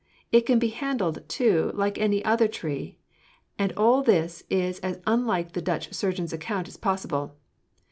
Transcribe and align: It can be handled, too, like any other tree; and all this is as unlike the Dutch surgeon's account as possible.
It 0.31 0.47
can 0.47 0.57
be 0.57 0.69
handled, 0.69 1.29
too, 1.29 1.69
like 1.75 1.99
any 1.99 2.25
other 2.25 2.47
tree; 2.47 2.97
and 3.59 3.71
all 3.77 4.01
this 4.01 4.41
is 4.49 4.79
as 4.79 4.99
unlike 5.05 5.51
the 5.53 5.61
Dutch 5.61 5.93
surgeon's 5.93 6.33
account 6.33 6.67
as 6.67 6.75
possible. 6.75 7.35